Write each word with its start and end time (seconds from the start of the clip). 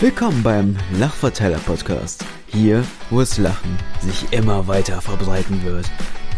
Willkommen 0.00 0.42
beim 0.42 0.76
Lachverteiler 0.98 1.58
Podcast. 1.58 2.24
Hier, 2.46 2.82
wo 3.10 3.20
es 3.20 3.36
Lachen 3.36 3.76
sich 4.00 4.32
immer 4.32 4.66
weiter 4.66 5.02
verbreiten 5.02 5.62
wird. 5.62 5.90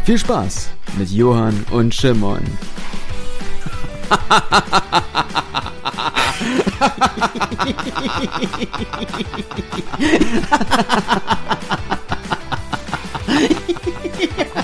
Viel 0.04 0.18
Spaß 0.18 0.70
mit 0.98 1.10
Johann 1.10 1.64
und 1.70 1.94
Shimon. 1.94 2.42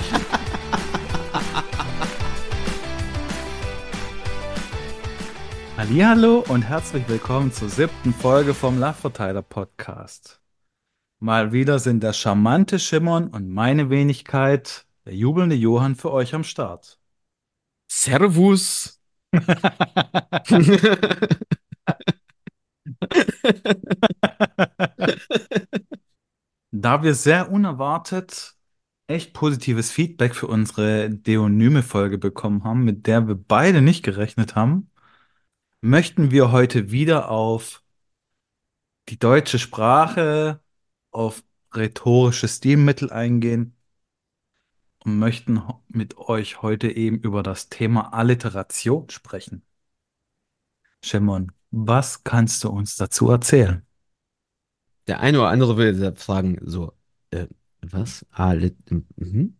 Hallo 5.91 6.45
und 6.47 6.61
herzlich 6.61 7.09
willkommen 7.09 7.51
zur 7.51 7.67
siebten 7.67 8.13
Folge 8.13 8.53
vom 8.53 8.77
Lachverteiler 8.77 9.41
Podcast. 9.41 10.39
Mal 11.19 11.51
wieder 11.51 11.79
sind 11.79 12.03
der 12.03 12.13
charmante 12.13 12.77
Schimmern 12.77 13.27
und 13.29 13.49
meine 13.49 13.89
Wenigkeit, 13.89 14.85
der 15.05 15.15
jubelnde 15.15 15.55
Johann, 15.55 15.95
für 15.95 16.11
euch 16.11 16.35
am 16.35 16.43
Start. 16.43 16.99
Servus. 17.91 19.01
Da 26.71 27.01
wir 27.03 27.15
sehr 27.15 27.51
unerwartet 27.51 28.55
echt 29.07 29.33
positives 29.33 29.91
Feedback 29.91 30.35
für 30.35 30.47
unsere 30.47 31.09
Deonyme-Folge 31.09 32.19
bekommen 32.19 32.63
haben, 32.63 32.83
mit 32.85 33.07
der 33.07 33.27
wir 33.27 33.35
beide 33.35 33.81
nicht 33.81 34.03
gerechnet 34.03 34.55
haben, 34.55 34.91
möchten 35.81 36.31
wir 36.31 36.51
heute 36.51 36.91
wieder 36.91 37.29
auf 37.29 37.83
die 39.09 39.17
deutsche 39.17 39.59
Sprache, 39.59 40.61
auf 41.11 41.43
rhetorische 41.73 42.47
Stilmittel 42.47 43.11
eingehen 43.11 43.75
und 45.03 45.17
möchten 45.17 45.61
mit 45.87 46.17
euch 46.17 46.61
heute 46.61 46.91
eben 46.91 47.19
über 47.19 47.43
das 47.43 47.69
Thema 47.69 48.13
Alliteration 48.13 49.09
sprechen. 49.09 49.63
Shimon, 51.03 51.51
was 51.71 52.23
kannst 52.23 52.63
du 52.63 52.69
uns 52.69 52.97
dazu 52.97 53.29
erzählen? 53.29 53.85
Der 55.07 55.21
eine 55.21 55.39
oder 55.39 55.49
andere 55.49 55.77
will 55.77 56.15
fragen, 56.15 56.59
so, 56.61 56.93
äh, 57.31 57.47
was? 57.81 58.25
Ah, 58.31 58.53
mhm. 58.53 59.57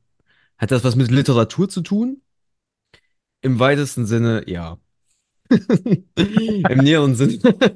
Hat 0.57 0.71
das 0.71 0.83
was 0.83 0.95
mit 0.95 1.09
Literatur 1.09 1.69
zu 1.69 1.81
tun? 1.81 2.21
Im 3.41 3.59
weitesten 3.59 4.05
Sinne, 4.05 4.43
ja. 4.47 4.77
Im 6.69 6.77
näheren 6.79 7.15
Sinne. 7.15 7.39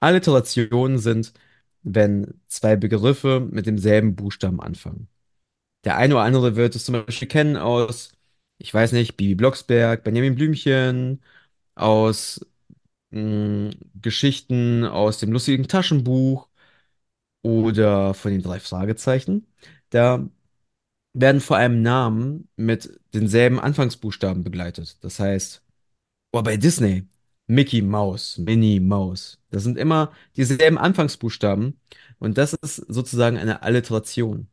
Alliterationen 0.00 0.98
sind, 0.98 1.32
wenn 1.82 2.40
zwei 2.46 2.76
Begriffe 2.76 3.40
mit 3.40 3.66
demselben 3.66 4.16
Buchstaben 4.16 4.60
anfangen. 4.60 5.08
Der 5.84 5.98
eine 5.98 6.16
oder 6.16 6.24
andere 6.24 6.56
wird 6.56 6.76
es 6.76 6.86
zum 6.86 7.04
Beispiel 7.06 7.28
kennen 7.28 7.56
aus, 7.56 8.12
ich 8.58 8.74
weiß 8.74 8.92
nicht, 8.92 9.16
Bibi 9.16 9.36
Blocksberg, 9.36 10.04
Benjamin 10.04 10.36
Blümchen, 10.36 11.22
aus 11.76 12.46
mh, 13.10 13.70
Geschichten 14.02 14.84
aus 14.86 15.18
dem 15.18 15.32
lustigen 15.32 15.68
Taschenbuch 15.68 16.48
oder 17.42 18.14
von 18.14 18.32
den 18.32 18.42
drei 18.42 18.60
Fragezeichen. 18.60 19.46
Da 19.90 20.28
werden 21.12 21.40
vor 21.40 21.56
allem 21.56 21.82
Namen 21.82 22.48
mit 22.56 23.00
denselben 23.14 23.58
Anfangsbuchstaben 23.60 24.44
begleitet. 24.44 24.98
Das 25.02 25.18
heißt, 25.18 25.62
oh, 26.32 26.42
bei 26.42 26.56
Disney, 26.56 27.06
Mickey 27.46 27.82
Mouse, 27.82 28.38
Minnie 28.38 28.80
Mouse. 28.80 29.38
Das 29.50 29.64
sind 29.64 29.76
immer 29.78 30.12
dieselben 30.36 30.78
Anfangsbuchstaben 30.78 31.80
und 32.18 32.38
das 32.38 32.54
ist 32.54 32.76
sozusagen 32.76 33.38
eine 33.38 33.62
Alliteration. 33.62 34.48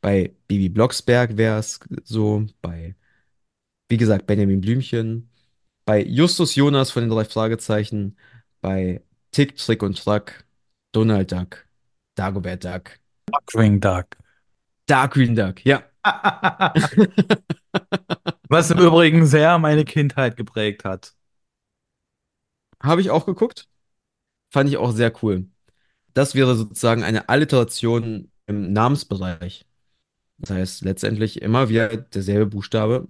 Bei 0.00 0.34
Bibi 0.46 0.68
Blocksberg 0.68 1.36
wäre 1.36 1.58
es 1.58 1.80
so, 2.04 2.46
bei, 2.62 2.94
wie 3.88 3.96
gesagt, 3.96 4.26
Benjamin 4.26 4.60
Blümchen, 4.60 5.30
bei 5.84 6.02
Justus 6.04 6.54
Jonas 6.54 6.90
von 6.90 7.02
den 7.02 7.10
drei 7.10 7.24
Fragezeichen, 7.24 8.16
bei 8.60 9.02
Tick, 9.32 9.56
Trick 9.56 9.82
und 9.82 9.98
Track, 9.98 10.44
Donald 10.92 11.32
Duck, 11.32 11.66
Dagobert 12.14 12.64
Duck, 12.64 12.98
Darkwing 13.26 13.80
Duck. 13.80 14.06
Darkwing 14.86 15.34
Duck, 15.34 15.64
ja. 15.64 15.82
Was 18.48 18.70
im 18.70 18.78
Übrigen 18.78 19.26
sehr 19.26 19.58
meine 19.58 19.84
Kindheit 19.84 20.36
geprägt 20.36 20.84
hat. 20.84 21.14
Habe 22.82 23.00
ich 23.00 23.10
auch 23.10 23.26
geguckt. 23.26 23.68
Fand 24.50 24.68
ich 24.68 24.76
auch 24.76 24.92
sehr 24.92 25.12
cool. 25.22 25.48
Das 26.12 26.34
wäre 26.34 26.54
sozusagen 26.54 27.02
eine 27.02 27.28
Alliteration 27.28 28.30
im 28.46 28.72
Namensbereich. 28.72 29.66
Das 30.38 30.50
heißt, 30.50 30.84
letztendlich 30.84 31.42
immer 31.42 31.68
wieder 31.68 31.88
derselbe 31.96 32.46
Buchstabe 32.46 33.08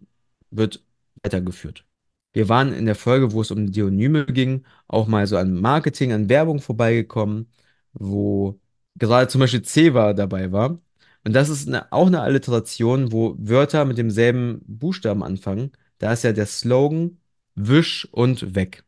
wird 0.51 0.85
weitergeführt. 1.23 1.85
Wir 2.33 2.49
waren 2.49 2.73
in 2.73 2.87
der 2.87 2.95
Folge, 2.97 3.33
wo 3.33 3.41
es 3.43 3.51
um 3.51 3.71
Deonyme 3.73 4.27
ging, 4.27 4.65
auch 4.89 5.07
mal 5.07 5.27
so 5.27 5.37
an 5.37 5.55
Marketing, 5.61 6.13
an 6.13 6.29
Werbung 6.29 6.61
vorbeigekommen, 6.61 7.49
wo 7.93 8.61
gerade 8.97 9.29
zum 9.29 9.41
Beispiel 9.41 9.63
Ceva 9.65 10.13
dabei 10.15 10.53
war. 10.53 10.81
Und 11.25 11.33
das 11.35 11.49
ist 11.49 11.69
eine, 11.69 11.91
auch 11.93 12.07
eine 12.07 12.21
Alliteration, 12.23 13.13
wo 13.13 13.35
Wörter 13.39 13.85
mit 13.85 13.99
demselben 13.99 14.63
Buchstaben 14.67 15.23
anfangen. 15.23 15.73
Da 15.99 16.13
ist 16.13 16.25
ja 16.25 16.33
der 16.33 16.47
Slogan 16.47 17.19
Wisch 17.55 18.07
und 18.13 18.55
weg. 18.55 18.85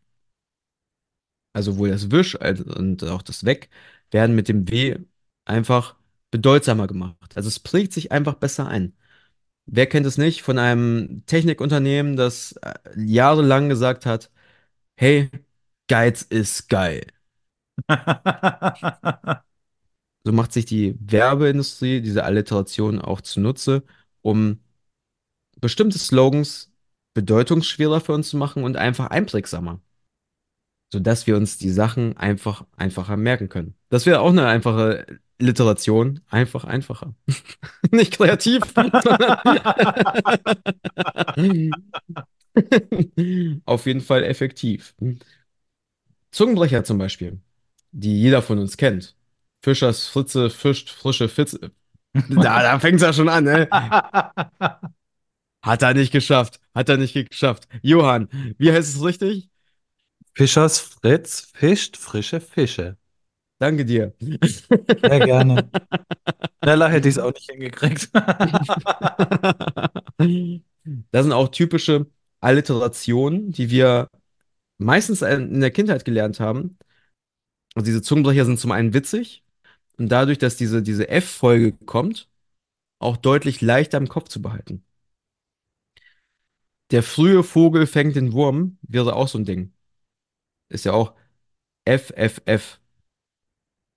Also 1.52 1.72
sowohl 1.72 1.90
das 1.90 2.10
Wisch 2.10 2.34
und 2.36 3.02
auch 3.04 3.22
das 3.22 3.44
Weg 3.44 3.70
werden 4.10 4.36
mit 4.36 4.48
dem 4.48 4.68
W 4.70 4.98
einfach 5.44 5.96
bedeutsamer 6.30 6.86
gemacht. 6.86 7.36
Also 7.36 7.48
es 7.48 7.58
prägt 7.60 7.92
sich 7.92 8.12
einfach 8.12 8.34
besser 8.34 8.66
ein. 8.68 8.94
Wer 9.66 9.86
kennt 9.88 10.06
es 10.06 10.18
nicht 10.18 10.42
von 10.42 10.58
einem 10.58 11.24
Technikunternehmen, 11.26 12.16
das 12.16 12.52
äh, 12.62 12.74
jahrelang 12.96 13.68
gesagt 13.70 14.06
hat, 14.06 14.30
hey, 14.96 15.30
Geiz 15.88 16.22
ist 16.22 16.68
geil. 16.68 17.06
So 20.26 20.32
macht 20.32 20.52
sich 20.52 20.64
die 20.66 20.96
Werbeindustrie 21.00 22.00
diese 22.02 22.24
Alliteration 22.24 23.00
auch 23.00 23.20
zunutze, 23.20 23.84
um 24.22 24.60
bestimmte 25.60 25.98
Slogans 25.98 26.72
bedeutungsschwerer 27.14 28.00
für 28.00 28.14
uns 28.14 28.30
zu 28.30 28.38
machen 28.38 28.64
und 28.64 28.76
einfach 28.76 29.08
einprägsamer. 29.08 29.80
sodass 30.92 31.26
wir 31.26 31.36
uns 31.36 31.58
die 31.58 31.70
Sachen 31.70 32.16
einfach 32.16 32.64
einfacher 32.76 33.16
merken 33.16 33.48
können. 33.48 33.74
Das 33.88 34.06
wäre 34.06 34.20
auch 34.20 34.30
eine 34.30 34.46
einfache 34.46 35.04
Literation. 35.38 36.20
Einfach 36.28 36.64
einfacher. 36.64 37.14
Nicht 37.90 38.14
kreativ, 38.14 38.62
auf 43.64 43.86
jeden 43.86 44.00
Fall 44.00 44.24
effektiv. 44.24 44.94
Zungenbrecher 46.30 46.84
zum 46.84 46.98
Beispiel, 46.98 47.40
die 47.92 48.20
jeder 48.20 48.42
von 48.42 48.58
uns 48.58 48.76
kennt. 48.76 49.15
Fischers 49.66 50.06
Fritze 50.06 50.48
fischt 50.48 50.90
frische 50.90 51.28
Fitze. 51.28 51.72
Da, 52.30 52.62
da 52.62 52.78
fängt 52.78 52.96
es 52.96 53.02
ja 53.02 53.12
schon 53.12 53.28
an, 53.28 53.44
ne? 53.44 53.68
Hat 55.60 55.82
er 55.82 55.92
nicht 55.92 56.12
geschafft. 56.12 56.60
Hat 56.72 56.88
er 56.88 56.98
nicht 56.98 57.14
geschafft. 57.14 57.66
Johann, 57.82 58.28
wie 58.58 58.70
heißt 58.70 58.96
es 58.96 59.04
richtig? 59.04 59.50
Fischers 60.34 60.78
Fritz 60.78 61.50
fischt 61.52 61.96
frische 61.96 62.40
Fische. 62.40 62.96
Danke 63.58 63.84
dir. 63.84 64.14
Sehr 64.20 65.18
gerne. 65.18 65.68
Schneller 66.62 66.88
hätte 66.88 67.08
ich 67.08 67.16
es 67.16 67.18
auch 67.18 67.34
nicht 67.34 67.50
hingekriegt. 67.50 68.08
Das 71.10 71.24
sind 71.24 71.32
auch 71.32 71.48
typische 71.48 72.06
Alliterationen, 72.38 73.50
die 73.50 73.70
wir 73.70 74.08
meistens 74.78 75.22
in 75.22 75.58
der 75.58 75.72
Kindheit 75.72 76.04
gelernt 76.04 76.38
haben. 76.38 76.78
Und 77.74 77.88
diese 77.88 78.02
Zungenbrecher 78.02 78.44
sind 78.44 78.60
zum 78.60 78.70
einen 78.70 78.94
witzig 78.94 79.42
und 79.98 80.08
dadurch, 80.10 80.38
dass 80.38 80.56
diese, 80.56 80.82
diese 80.82 81.08
F-Folge 81.08 81.72
kommt, 81.72 82.28
auch 82.98 83.16
deutlich 83.16 83.60
leichter 83.60 83.98
im 83.98 84.08
Kopf 84.08 84.28
zu 84.28 84.42
behalten. 84.42 84.84
Der 86.90 87.02
frühe 87.02 87.42
Vogel 87.42 87.86
fängt 87.86 88.16
den 88.16 88.32
Wurm 88.32 88.78
wäre 88.82 89.16
auch 89.16 89.28
so 89.28 89.38
ein 89.38 89.44
Ding. 89.44 89.72
Ist 90.68 90.84
ja 90.84 90.92
auch 90.92 91.14
FFF 91.84 92.80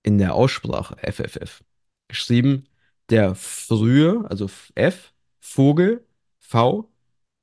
in 0.02 0.18
der 0.18 0.34
Aussprache, 0.34 0.96
FFF. 0.98 1.62
Geschrieben 2.08 2.66
der 3.10 3.34
frühe, 3.34 4.24
also 4.30 4.48
F, 4.74 5.12
Vogel, 5.40 6.06
V, 6.38 6.90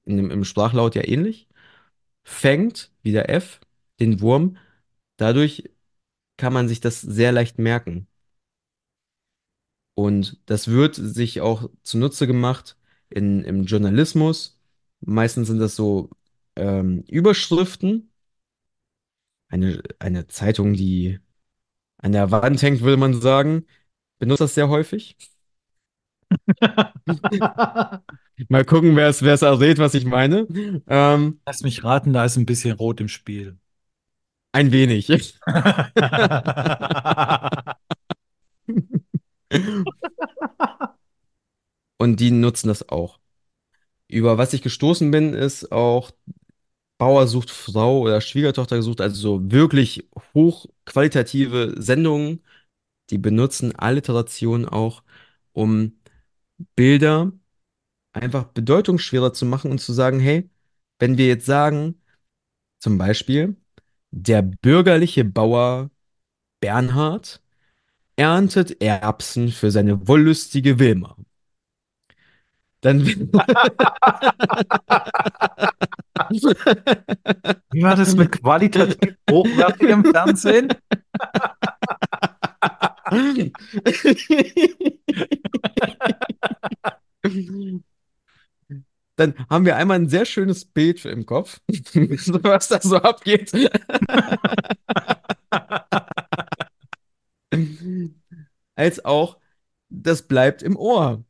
in 0.05 0.17
dem, 0.17 0.31
im 0.31 0.45
Sprachlaut 0.45 0.95
ja 0.95 1.05
ähnlich, 1.07 1.47
fängt, 2.23 2.91
wieder 3.03 3.29
F, 3.29 3.61
den 3.99 4.21
Wurm. 4.21 4.57
Dadurch 5.17 5.69
kann 6.37 6.53
man 6.53 6.67
sich 6.69 6.81
das 6.81 7.01
sehr 7.01 7.31
leicht 7.31 7.59
merken. 7.59 8.07
Und 9.97 10.39
das 10.45 10.67
wird 10.67 10.93
sich 10.95 11.41
auch 11.41 11.69
zunutze 11.81 12.27
gemacht 12.27 12.77
in, 13.09 13.43
im 13.43 13.63
Journalismus. 13.65 14.59
Meistens 15.01 15.47
sind 15.47 15.57
das 15.59 15.75
so 15.75 16.11
ähm, 16.55 17.01
Überschriften, 17.07 18.11
eine, 19.49 19.81
eine 19.99 20.27
Zeitung, 20.27 20.73
die 20.73 21.19
an 21.99 22.11
der 22.13 22.31
Wand 22.31 22.61
hängt, 22.61 22.81
würde 22.81 22.97
man 22.97 23.19
sagen, 23.21 23.65
benutzt 24.19 24.41
das 24.41 24.55
sehr 24.55 24.69
häufig. 24.69 25.17
Mal 28.49 28.65
gucken, 28.65 28.95
wer 28.95 29.09
es 29.09 29.21
errät, 29.41 29.79
was 29.79 29.93
ich 29.93 30.05
meine. 30.05 30.47
Ähm, 30.87 31.39
Lass 31.45 31.63
mich 31.63 31.83
raten, 31.83 32.13
da 32.13 32.25
ist 32.25 32.37
ein 32.37 32.45
bisschen 32.45 32.75
Rot 32.75 33.01
im 33.01 33.07
Spiel. 33.07 33.57
ein 34.51 34.71
wenig. 34.71 35.09
Und 41.97 42.19
die 42.19 42.31
nutzen 42.31 42.67
das 42.67 42.89
auch. 42.89 43.19
Über 44.09 44.37
was 44.39 44.53
ich 44.53 44.61
gestoßen 44.61 45.11
bin, 45.11 45.33
ist 45.33 45.71
auch 45.71 46.11
Bauer 46.99 47.27
sucht 47.27 47.51
Frau 47.51 48.01
oder 48.01 48.21
Schwiegertochter 48.21 48.77
gesucht, 48.77 49.01
also 49.01 49.21
so 49.39 49.51
wirklich 49.51 50.09
hochqualitative 50.35 51.75
Sendungen, 51.77 52.43
die 53.11 53.17
benutzen 53.19 53.75
Alliterationen 53.75 54.67
auch, 54.67 55.03
um 55.53 55.99
Bilder 56.75 57.33
einfach 58.13 58.45
bedeutungsschwerer 58.45 59.33
zu 59.33 59.45
machen 59.45 59.71
und 59.71 59.79
zu 59.79 59.93
sagen, 59.93 60.19
hey, 60.19 60.49
wenn 60.99 61.17
wir 61.17 61.27
jetzt 61.27 61.45
sagen, 61.47 62.01
zum 62.79 62.97
Beispiel, 62.97 63.57
der 64.11 64.41
bürgerliche 64.43 65.25
Bauer 65.25 65.91
Bernhard 66.61 67.41
erntet 68.17 68.81
Erbsen 68.81 69.49
für 69.49 69.71
seine 69.71 70.07
wollüstige 70.07 70.79
Wilma. 70.79 71.15
Dann, 72.81 73.05
Wie 77.71 77.81
war 77.81 77.95
das 77.95 78.15
mit 78.15 78.31
qualitativ 78.31 79.15
hochwertigem 79.29 80.05
Fernsehen? 80.05 80.69
dann 89.15 89.33
haben 89.49 89.65
wir 89.65 89.75
einmal 89.75 89.99
ein 89.99 90.09
sehr 90.09 90.25
schönes 90.25 90.65
Bild 90.65 91.05
im 91.05 91.25
Kopf, 91.25 91.59
was 91.67 92.67
da 92.67 92.79
so 92.81 92.97
abgeht. 92.97 93.51
Als 98.75 99.03
auch, 99.05 99.39
das 99.89 100.27
bleibt 100.27 100.63
im 100.63 100.77
Ohr. 100.77 101.23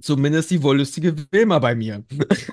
Zumindest 0.00 0.50
die 0.50 0.62
wollüstige 0.62 1.14
Wilma 1.30 1.58
bei 1.58 1.74
mir. 1.74 2.04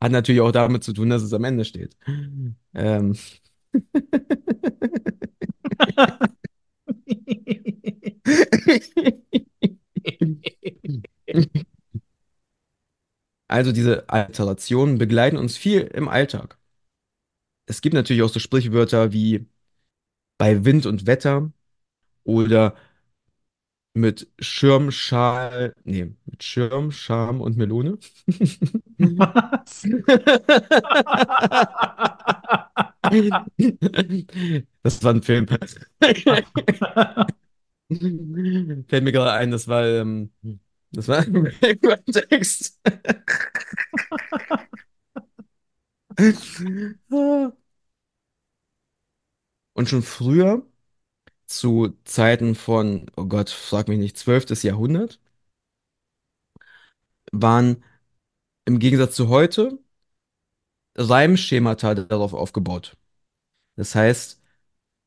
Hat 0.00 0.12
natürlich 0.12 0.40
auch 0.40 0.52
damit 0.52 0.84
zu 0.84 0.92
tun, 0.92 1.10
dass 1.10 1.22
es 1.22 1.32
am 1.32 1.44
Ende 1.44 1.64
steht. 1.64 1.96
Ähm. 2.74 3.16
Also 13.46 13.72
diese 13.72 14.08
Alterationen 14.08 14.96
begleiten 14.98 15.36
uns 15.36 15.56
viel 15.58 15.82
im 15.82 16.08
Alltag. 16.08 16.56
Es 17.68 17.80
gibt 17.80 17.94
natürlich 17.94 18.22
auch 18.22 18.28
so 18.30 18.40
Sprichwörter 18.40 19.12
wie 19.12 19.46
bei 20.38 20.64
Wind 20.64 20.86
und 20.86 21.06
Wetter 21.06 21.52
oder 22.24 22.76
mit 23.94 24.28
Schirm, 24.38 24.90
Schal, 24.92 25.74
nee, 25.84 26.12
mit 26.26 26.42
Schirm, 26.42 26.92
Scham 26.92 27.40
und 27.40 27.56
Melone. 27.56 27.98
Was? 28.98 29.84
Das 34.82 35.02
war 35.02 35.14
ein 35.14 35.22
Film. 35.22 35.46
Fällt 38.88 39.04
mir 39.04 39.12
gerade 39.12 39.32
ein, 39.32 39.50
das 39.50 39.68
war, 39.68 39.84
ähm, 39.86 40.30
das 40.92 41.08
war 41.08 41.18
ein 41.26 41.52
Text. 42.28 42.78
Und 49.72 49.88
schon 49.88 50.02
früher, 50.02 50.66
zu 51.46 51.96
Zeiten 52.04 52.54
von, 52.56 53.10
oh 53.16 53.26
Gott, 53.26 53.50
frag 53.50 53.88
mich 53.88 53.98
nicht, 53.98 54.18
12. 54.18 54.64
Jahrhundert, 54.64 55.20
waren 57.32 57.84
im 58.66 58.78
Gegensatz 58.78 59.16
zu 59.16 59.28
heute 59.28 59.78
Reimschemata 60.96 61.94
darauf 61.94 62.34
aufgebaut. 62.34 62.96
Das 63.76 63.94
heißt, 63.94 64.42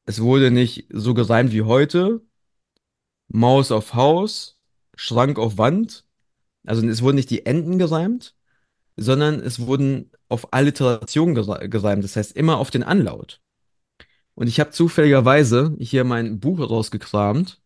es 0.05 0.21
wurde 0.21 0.51
nicht 0.51 0.87
so 0.91 1.13
gereimt 1.15 1.51
wie 1.53 1.63
heute, 1.63 2.21
Maus 3.29 3.71
auf 3.71 3.93
Haus, 3.95 4.59
Schrank 4.95 5.39
auf 5.39 5.57
Wand. 5.57 6.05
Also 6.65 6.87
es 6.87 7.01
wurden 7.03 7.17
nicht 7.17 7.29
die 7.31 7.45
Enden 7.45 7.79
gereimt, 7.79 8.35
sondern 8.97 9.39
es 9.39 9.59
wurden 9.65 10.11
auf 10.29 10.53
Alliteration 10.53 11.35
gere- 11.37 11.67
gereimt. 11.67 12.03
Das 12.03 12.15
heißt 12.15 12.35
immer 12.35 12.57
auf 12.57 12.71
den 12.71 12.83
Anlaut. 12.83 13.41
Und 14.35 14.47
ich 14.47 14.59
habe 14.59 14.71
zufälligerweise 14.71 15.75
hier 15.79 16.03
mein 16.03 16.39
Buch 16.39 16.59
rausgekramt. 16.59 17.61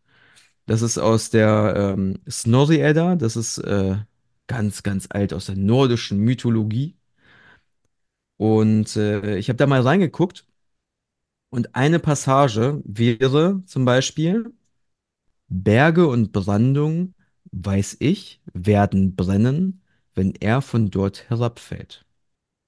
Das 0.66 0.81
ist 0.81 0.98
aus 0.98 1.30
der 1.30 1.95
ähm, 1.98 2.19
Snorri-Edda. 2.30 3.16
Das 3.16 3.36
ist 3.36 3.60
äh, 3.60 3.98
ganz, 4.48 4.83
ganz 4.83 5.07
alt 5.10 5.33
aus 5.33 5.48
der 5.48 5.57
nordischen 5.57 6.19
Mythologie. 6.19 6.98
Und 8.38 8.95
äh, 8.95 9.38
ich 9.38 9.50
habe 9.50 9.57
da 9.57 9.68
mal 9.68 9.81
reingeguckt. 9.81 10.45
Und 11.50 11.75
eine 11.75 12.00
Passage 12.00 12.81
wäre 12.83 13.63
zum 13.66 13.86
Beispiel, 13.86 14.51
Berge 15.48 16.07
und 16.07 16.31
Brandung, 16.31 17.13
weiß 17.51 17.98
ich, 18.00 18.42
werden 18.54 19.16
brennen, 19.16 19.81
wenn 20.15 20.33
er 20.35 20.62
von 20.62 20.89
dort 20.89 21.29
herabfällt. 21.29 22.06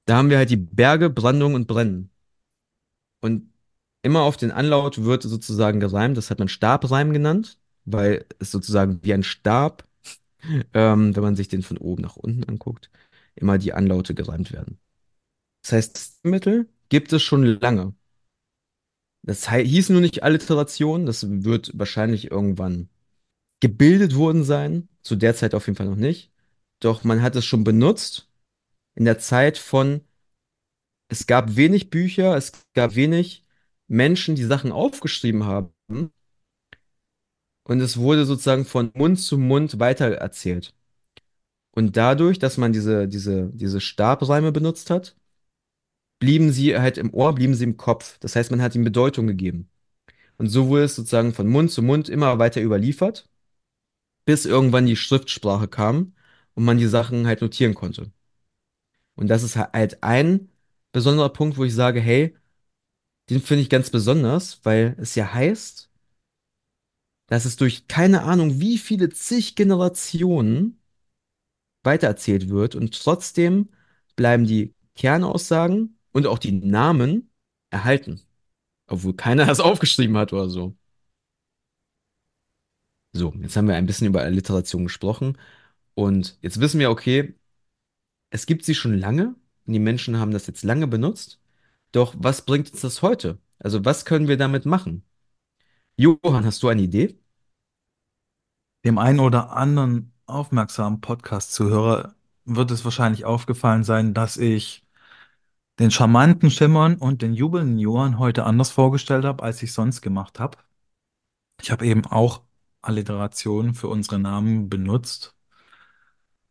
Da 0.05 0.17
haben 0.17 0.29
wir 0.29 0.37
halt 0.37 0.49
die 0.49 0.57
Berge, 0.57 1.09
Brandung 1.09 1.53
und 1.53 1.67
Brennen. 1.67 2.11
Und 3.21 3.51
immer 4.03 4.21
auf 4.21 4.37
den 4.37 4.51
Anlaut 4.51 5.03
wird 5.03 5.23
sozusagen 5.23 5.79
gereimt. 5.79 6.17
Das 6.17 6.29
hat 6.29 6.39
man 6.39 6.47
Stabreim 6.47 7.11
genannt, 7.13 7.59
weil 7.85 8.25
es 8.39 8.51
sozusagen 8.51 9.03
wie 9.03 9.13
ein 9.13 9.23
Stab, 9.23 9.83
ähm, 10.73 11.15
wenn 11.15 11.23
man 11.23 11.35
sich 11.35 11.47
den 11.47 11.63
von 11.63 11.77
oben 11.77 12.03
nach 12.03 12.15
unten 12.15 12.43
anguckt, 12.43 12.89
immer 13.35 13.57
die 13.57 13.73
Anlaute 13.73 14.13
gereimt 14.13 14.51
werden. 14.51 14.79
Das 15.63 15.73
heißt, 15.73 15.95
das 15.95 16.19
Mittel 16.23 16.69
gibt 16.89 17.11
es 17.11 17.21
schon 17.23 17.43
lange. 17.43 17.93
Das 19.23 19.51
hieß 19.51 19.89
nur 19.89 19.99
nicht 19.99 20.23
Alliteration, 20.23 21.05
das 21.05 21.43
wird 21.43 21.71
wahrscheinlich 21.77 22.31
irgendwann 22.31 22.87
gebildet 23.59 24.15
worden 24.15 24.43
sein, 24.43 24.87
zu 25.01 25.17
der 25.17 25.35
Zeit 25.35 25.53
auf 25.53 25.67
jeden 25.67 25.75
Fall 25.75 25.87
noch 25.87 25.97
nicht. 25.97 26.31
Doch 26.79 27.03
man 27.03 27.21
hat 27.21 27.35
es 27.35 27.45
schon 27.45 27.63
benutzt 27.63 28.29
in 28.95 29.05
der 29.05 29.19
Zeit 29.19 29.57
von, 29.57 30.01
es 31.09 31.27
gab 31.27 31.55
wenig 31.55 31.89
Bücher, 31.89 32.35
es 32.35 32.51
gab 32.73 32.95
wenig 32.95 33.43
Menschen, 33.87 34.35
die 34.35 34.43
Sachen 34.43 34.71
aufgeschrieben 34.71 35.45
haben 35.45 35.73
und 37.63 37.81
es 37.81 37.97
wurde 37.97 38.25
sozusagen 38.25 38.65
von 38.65 38.91
Mund 38.93 39.19
zu 39.19 39.37
Mund 39.37 39.79
weitererzählt. 39.79 40.73
Und 41.71 41.95
dadurch, 41.95 42.39
dass 42.39 42.57
man 42.57 42.73
diese, 42.73 43.07
diese, 43.07 43.51
diese 43.53 43.81
Stabreime 43.81 44.51
benutzt 44.51 44.89
hat, 44.89 45.15
blieben 46.19 46.51
sie 46.51 46.77
halt 46.77 46.97
im 46.97 47.13
Ohr, 47.13 47.35
blieben 47.35 47.53
sie 47.53 47.65
im 47.65 47.77
Kopf. 47.77 48.17
Das 48.19 48.35
heißt, 48.35 48.51
man 48.51 48.61
hat 48.61 48.73
ihnen 48.73 48.83
Bedeutung 48.83 49.27
gegeben. 49.27 49.69
Und 50.37 50.47
so 50.49 50.67
wurde 50.67 50.85
es 50.85 50.95
sozusagen 50.95 51.33
von 51.33 51.47
Mund 51.47 51.71
zu 51.71 51.81
Mund 51.81 52.09
immer 52.09 52.39
weiter 52.39 52.61
überliefert, 52.61 53.29
bis 54.25 54.45
irgendwann 54.45 54.85
die 54.85 54.95
Schriftsprache 54.95 55.67
kam 55.67 56.13
und 56.57 56.65
man 56.65 56.79
die 56.79 56.87
Sachen 56.87 57.27
halt 57.27 57.41
notieren 57.41 57.75
konnte. 57.75 58.11
Und 59.13 59.27
das 59.27 59.43
ist 59.43 59.57
halt 59.57 60.01
ein 60.01 60.49
besonderer 60.91 61.29
Punkt, 61.29 61.57
wo 61.57 61.63
ich 61.63 61.75
sage, 61.75 62.01
hey, 62.01 62.35
den 63.29 63.41
finde 63.41 63.61
ich 63.61 63.69
ganz 63.69 63.91
besonders, 63.91 64.65
weil 64.65 64.95
es 64.99 65.13
ja 65.13 65.31
heißt, 65.31 65.91
dass 67.27 67.45
es 67.45 67.57
durch 67.57 67.87
keine 67.87 68.23
Ahnung 68.23 68.59
wie 68.59 68.79
viele 68.79 69.09
zig 69.09 69.55
Generationen 69.55 70.81
weitererzählt 71.83 72.49
wird 72.49 72.73
und 72.73 72.99
trotzdem 72.99 73.69
bleiben 74.15 74.47
die 74.47 74.73
Kernaussagen 74.95 75.99
und 76.11 76.25
auch 76.25 76.39
die 76.39 76.53
Namen 76.53 77.29
erhalten, 77.69 78.21
obwohl 78.87 79.15
keiner 79.15 79.45
das 79.45 79.59
aufgeschrieben 79.59 80.17
hat 80.17 80.33
oder 80.33 80.49
so. 80.49 80.75
So, 83.13 83.31
jetzt 83.41 83.55
haben 83.55 83.67
wir 83.67 83.75
ein 83.75 83.85
bisschen 83.85 84.07
über 84.07 84.21
Alliteration 84.21 84.85
gesprochen 84.85 85.37
und 85.97 86.37
jetzt 86.41 86.59
wissen 86.59 86.79
wir, 86.79 86.91
okay, 86.91 87.33
es 88.29 88.45
gibt 88.45 88.63
sie 88.65 88.75
schon 88.75 88.93
lange 88.99 89.35
und 89.65 89.73
die 89.73 89.79
Menschen 89.79 90.19
haben 90.19 90.31
das 90.31 90.45
jetzt 90.47 90.63
lange 90.63 90.87
benutzt. 90.87 91.41
Doch 91.91 92.15
was 92.19 92.43
bringt 92.45 92.71
uns 92.71 92.81
das 92.81 93.01
heute? 93.01 93.39
Also 93.59 93.83
was 93.83 94.05
können 94.05 94.27
wir 94.27 94.37
damit 94.37 94.65
machen? 94.65 95.03
Johann, 95.97 96.45
hast 96.45 96.61
du 96.63 96.67
eine 96.69 96.83
Idee? 96.83 97.17
Dem 98.85 98.99
einen 98.99 99.19
oder 99.19 99.53
anderen 99.53 100.13
aufmerksamen 100.27 101.01
Podcast-Zuhörer 101.01 102.15
wird 102.45 102.71
es 102.71 102.85
wahrscheinlich 102.85 103.25
aufgefallen 103.25 103.83
sein, 103.83 104.13
dass 104.13 104.37
ich 104.37 104.85
den 105.79 105.91
charmanten 105.91 106.51
Schimmern 106.51 106.97
und 106.97 107.23
den 107.23 107.33
jubelnden 107.33 107.79
Johann 107.79 108.19
heute 108.19 108.45
anders 108.45 108.71
vorgestellt 108.71 109.25
habe, 109.25 109.43
als 109.43 109.63
ich 109.63 109.73
sonst 109.73 110.01
gemacht 110.01 110.39
habe. 110.39 110.59
Ich 111.61 111.71
habe 111.71 111.85
eben 111.87 112.05
auch 112.05 112.43
Alliterationen 112.81 113.73
für 113.73 113.87
unsere 113.87 114.19
Namen 114.19 114.69
benutzt. 114.69 115.36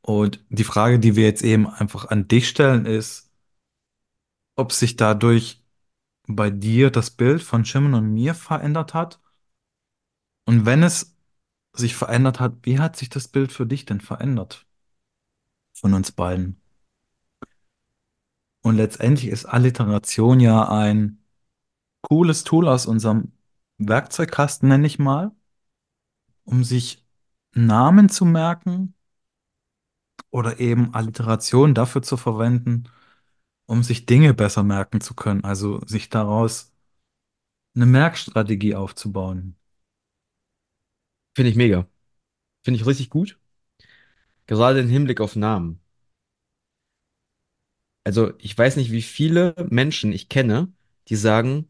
Und 0.06 0.44
die 0.50 0.62
Frage, 0.62 1.00
die 1.00 1.16
wir 1.16 1.24
jetzt 1.24 1.42
eben 1.42 1.66
einfach 1.66 2.04
an 2.04 2.28
dich 2.28 2.48
stellen, 2.48 2.86
ist, 2.86 3.28
ob 4.54 4.70
sich 4.70 4.94
dadurch 4.94 5.64
bei 6.28 6.48
dir 6.48 6.92
das 6.92 7.10
Bild 7.10 7.42
von 7.42 7.64
Schimmern 7.64 7.94
und 7.94 8.14
mir 8.14 8.34
verändert 8.34 8.94
hat. 8.94 9.20
Und 10.44 10.64
wenn 10.64 10.84
es 10.84 11.16
sich 11.72 11.96
verändert 11.96 12.38
hat, 12.38 12.54
wie 12.62 12.78
hat 12.78 12.94
sich 12.94 13.08
das 13.08 13.26
Bild 13.26 13.50
für 13.50 13.66
dich 13.66 13.84
denn 13.84 14.00
verändert 14.00 14.64
von 15.72 15.92
uns 15.92 16.12
beiden? 16.12 16.60
Und 18.62 18.76
letztendlich 18.76 19.26
ist 19.26 19.46
Alliteration 19.46 20.38
ja 20.38 20.68
ein 20.68 21.18
cooles 22.02 22.44
Tool 22.44 22.68
aus 22.68 22.86
unserem 22.86 23.32
Werkzeugkasten, 23.78 24.68
nenne 24.68 24.86
ich 24.86 25.00
mal, 25.00 25.32
um 26.44 26.62
sich 26.62 27.04
Namen 27.54 28.08
zu 28.08 28.24
merken 28.24 28.95
oder 30.30 30.60
eben 30.60 30.94
Alliteration 30.94 31.74
dafür 31.74 32.02
zu 32.02 32.16
verwenden, 32.16 32.84
um 33.66 33.82
sich 33.82 34.06
Dinge 34.06 34.34
besser 34.34 34.62
merken 34.62 35.00
zu 35.00 35.14
können, 35.14 35.44
also 35.44 35.80
sich 35.86 36.08
daraus 36.10 36.72
eine 37.74 37.86
Merkstrategie 37.86 38.74
aufzubauen. 38.74 39.56
Finde 41.36 41.50
ich 41.50 41.56
mega. 41.56 41.86
Finde 42.64 42.80
ich 42.80 42.86
richtig 42.86 43.10
gut. 43.10 43.38
Gerade 44.46 44.80
im 44.80 44.88
Hinblick 44.88 45.20
auf 45.20 45.36
Namen. 45.36 45.80
Also, 48.04 48.32
ich 48.38 48.56
weiß 48.56 48.76
nicht, 48.76 48.92
wie 48.92 49.02
viele 49.02 49.54
Menschen 49.68 50.12
ich 50.12 50.28
kenne, 50.28 50.72
die 51.08 51.16
sagen, 51.16 51.68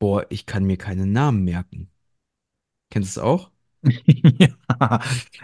boah, 0.00 0.26
ich 0.30 0.46
kann 0.46 0.64
mir 0.64 0.78
keinen 0.78 1.12
Namen 1.12 1.44
merken. 1.44 1.90
Kennst 2.90 3.16
du 3.16 3.20
es 3.20 3.24
auch? 3.24 3.50
Ja, 4.38 5.00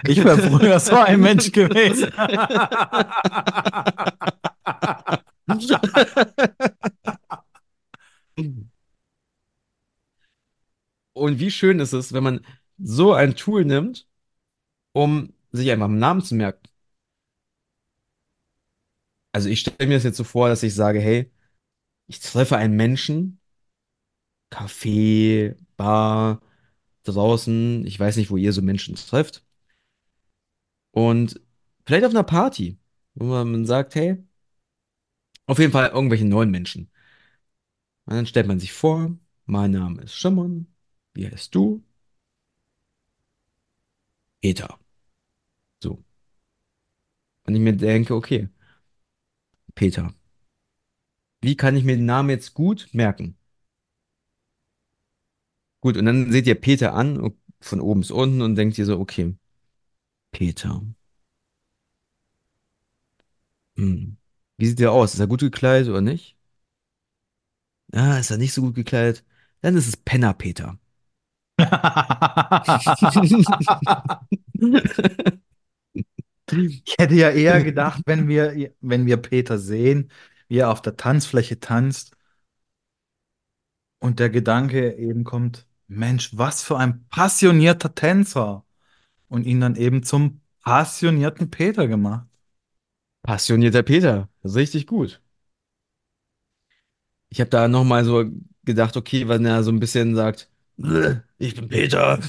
ich 0.07 0.23
wäre 0.23 0.39
früher 0.39 0.79
so 0.79 0.97
ein 0.97 1.21
Mensch 1.21 1.51
gewesen. 1.53 2.13
Und 11.13 11.39
wie 11.41 11.51
schön 11.51 11.81
ist 11.81 11.93
es, 11.93 12.13
wenn 12.13 12.25
man 12.25 12.47
so 12.79 13.13
ein 13.15 13.37
Tool 13.37 13.65
nimmt, 13.65 14.07
um 14.93 15.33
sich 15.53 15.71
einfach 15.71 15.87
einen 15.87 15.99
Namen 15.99 16.23
zu 16.23 16.35
merken. 16.35 16.69
Also 19.33 19.49
ich 19.49 19.61
stelle 19.61 19.89
mir 19.89 19.95
das 19.95 20.05
jetzt 20.05 20.17
so 20.17 20.25
vor, 20.25 20.49
dass 20.49 20.63
ich 20.63 20.75
sage, 20.75 21.01
hey, 21.01 21.31
ich 22.09 22.21
treffe 22.21 22.57
einen 22.57 22.77
Menschen, 22.77 23.41
Café, 24.51 25.57
Bar, 25.77 26.41
draußen, 27.13 27.87
ich 27.87 27.99
weiß 27.99 28.17
nicht, 28.17 28.31
wo 28.31 28.37
ihr 28.37 28.53
so 28.53 28.63
Menschen 28.63 28.95
trefft. 28.97 29.45
Und 30.91 31.41
vielleicht 31.85 32.05
auf 32.05 32.13
einer 32.13 32.23
Party, 32.23 32.79
wo 33.15 33.25
man 33.27 33.67
sagt, 33.67 33.95
hey, 33.95 34.25
auf 35.47 35.59
jeden 35.59 35.73
Fall 35.73 35.91
irgendwelche 35.91 36.25
neuen 36.25 36.51
Menschen. 36.51 36.91
Und 38.07 38.15
dann 38.15 38.27
stellt 38.27 38.47
man 38.47 38.61
sich 38.61 38.73
vor, 38.73 39.17
mein 39.45 39.73
Name 39.73 40.03
ist 40.03 40.15
Schimmern, 40.15 40.67
wie 41.15 41.29
heißt 41.29 41.55
du? 41.55 41.85
Peter. 44.41 44.79
So. 45.83 46.03
Und 47.45 47.55
ich 47.55 47.61
mir 47.61 47.77
denke, 47.77 48.15
okay, 48.15 48.49
Peter. 49.75 50.15
Wie 51.41 51.57
kann 51.57 51.77
ich 51.77 51.85
mir 51.85 51.97
den 51.97 52.07
Namen 52.07 52.31
jetzt 52.31 52.55
gut 52.55 52.89
merken? 52.93 53.36
Gut, 55.87 55.97
und 55.97 56.05
dann 56.05 56.33
seht 56.33 56.49
ihr 56.49 56.57
Peter 56.57 56.95
an, 56.95 57.33
von 57.61 57.81
oben 57.81 58.01
bis 58.01 58.11
unten 58.11 58.43
und 58.43 58.57
denkt 58.57 58.77
ihr 58.77 58.87
so, 58.87 58.99
okay, 58.99 59.37
Peter. 60.33 60.83
Hm. 63.77 64.17
Wie 64.59 64.67
sieht 64.67 64.81
der 64.81 64.91
aus? 64.91 65.15
Ist 65.15 65.21
er 65.21 65.29
gut 65.29 65.39
gekleidet 65.39 65.89
oder 65.89 66.01
nicht? 66.01 66.37
Ah, 67.93 68.19
ist 68.19 68.33
er 68.33 68.37
nicht 68.37 68.53
so 68.53 68.63
gut 68.63 68.75
gekleidet? 68.75 69.25
Dann 69.61 69.77
ist 69.77 69.87
es 69.87 69.97
Penner 69.97 70.35
Peter. 70.35 70.77
Ich 76.53 76.95
hätte 76.99 77.15
ja 77.15 77.31
eher 77.31 77.63
gedacht, 77.63 78.03
wenn 78.07 78.29
wir, 78.29 78.73
wenn 78.81 79.07
wir 79.07 79.17
Peter 79.19 79.59
sehen, 79.59 80.11
wie 80.49 80.59
er 80.59 80.71
auf 80.71 80.83
der 80.83 80.97
Tanzfläche 80.97 81.61
tanzt 81.61 82.17
und 84.01 84.21
der 84.21 84.31
Gedanke 84.31 84.95
eben 84.97 85.25
kommt, 85.25 85.67
Mensch, 85.89 86.37
was 86.37 86.63
für 86.63 86.77
ein 86.79 87.07
passionierter 87.09 87.95
Tänzer 87.95 88.65
und 89.29 89.47
ihn 89.47 89.61
dann 89.61 89.77
eben 89.77 90.03
zum 90.03 90.41
passionierten 90.63 91.51
Peter 91.51 91.89
gemacht. 91.89 92.27
Passionierter 93.23 93.83
Peter. 93.83 94.29
Richtig 94.45 94.87
gut. 94.87 95.23
Ich 97.29 97.41
habe 97.41 97.51
da 97.51 97.69
nochmal 97.69 98.05
so 98.05 98.25
gedacht, 98.65 98.97
okay, 98.97 99.29
wenn 99.29 99.45
er 99.45 99.63
so 99.63 99.71
ein 99.71 99.81
bisschen 99.81 100.15
sagt, 100.15 100.51
"Bäh, 100.77 101.17
ich 101.39 101.55
bin 101.55 101.69
Peter, 101.69 102.21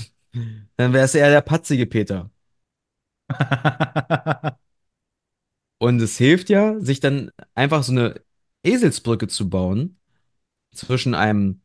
dann 0.78 0.94
wäre 0.94 1.06
es 1.06 1.16
eher 1.16 1.30
der 1.30 1.42
patzige 1.42 1.86
Peter. 1.88 2.32
Und 5.80 6.02
es 6.02 6.18
hilft 6.18 6.50
ja, 6.50 6.80
sich 6.80 7.00
dann 7.00 7.32
einfach 7.54 7.84
so 7.84 7.92
eine 7.92 8.22
Eselsbrücke 8.64 9.28
zu 9.28 9.50
bauen 9.50 10.00
zwischen 10.74 11.16
einem 11.16 11.62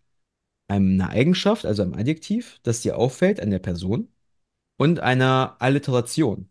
einer 0.80 1.10
Eigenschaft, 1.10 1.64
also 1.66 1.82
einem 1.82 1.94
Adjektiv, 1.94 2.60
das 2.62 2.82
dir 2.82 2.96
auffällt 2.98 3.40
an 3.40 3.50
der 3.50 3.58
Person, 3.58 4.08
und 4.78 5.00
einer 5.00 5.56
Alliteration. 5.60 6.50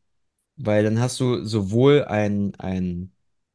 Weil 0.57 0.83
dann 0.83 0.99
hast 0.99 1.19
du 1.19 1.43
sowohl 1.45 2.05
ein, 2.05 2.55
ein, 2.55 3.13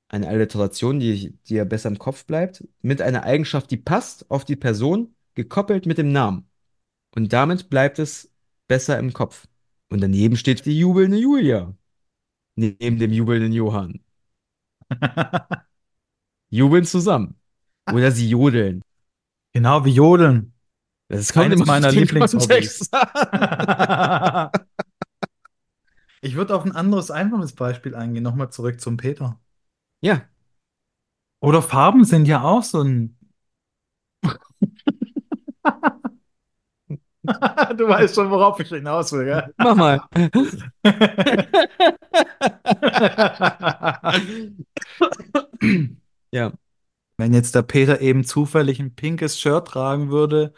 eine 0.08 0.28
Alliteration, 0.28 1.00
die 1.00 1.38
dir 1.48 1.64
besser 1.64 1.88
im 1.90 1.98
Kopf 1.98 2.26
bleibt, 2.26 2.66
mit 2.82 3.02
einer 3.02 3.24
Eigenschaft, 3.24 3.70
die 3.70 3.76
passt 3.76 4.30
auf 4.30 4.44
die 4.44 4.56
Person, 4.56 5.14
gekoppelt 5.34 5.86
mit 5.86 5.98
dem 5.98 6.12
Namen. 6.12 6.48
Und 7.14 7.32
damit 7.32 7.70
bleibt 7.70 7.98
es 7.98 8.32
besser 8.68 8.98
im 8.98 9.12
Kopf. 9.12 9.46
Und 9.88 10.00
daneben 10.00 10.36
steht 10.36 10.66
die 10.66 10.78
jubelnde 10.78 11.18
Julia, 11.18 11.74
neben 12.56 12.98
dem 12.98 13.12
jubelnden 13.12 13.52
Johann. 13.52 14.00
Jubeln 16.50 16.84
zusammen. 16.84 17.34
Oder 17.92 18.10
sie 18.10 18.28
jodeln. 18.28 18.82
Genau 19.52 19.84
wie 19.84 19.92
Jodeln. 19.92 20.52
Das 21.08 21.32
kommt 21.32 21.46
Eines 21.46 21.64
meiner 21.66 21.90
Lieblingshobbys. 21.92 22.90
Ich 26.20 26.34
würde 26.36 26.54
auf 26.54 26.66
ein 26.66 26.72
anderes 26.76 27.10
einfaches 27.10 27.54
Beispiel 27.54 27.94
eingehen. 27.94 28.22
Nochmal 28.22 28.50
zurück 28.50 28.82
zum 28.82 28.98
Peter. 28.98 29.40
Ja, 30.00 30.22
Oder 31.40 31.62
Farben 31.62 32.04
sind 32.04 32.26
ja 32.28 32.42
auch 32.42 32.62
so 32.62 32.82
ein. 32.82 33.16
Du 37.76 37.88
weißt 37.88 38.14
schon, 38.14 38.30
worauf 38.30 38.60
ich 38.60 38.68
hinaus 38.68 39.12
will, 39.12 39.24
gell? 39.24 39.52
mach 39.58 39.74
mal. 39.74 40.00
Ja, 46.32 46.52
Wenn 47.18 47.34
jetzt 47.34 47.54
der 47.54 47.62
Peter 47.62 48.02
eben 48.02 48.24
zufällig 48.24 48.80
ein 48.80 48.96
pinkes 48.96 49.40
Shirt 49.40 49.68
tragen 49.68 50.10
würde, 50.10 50.54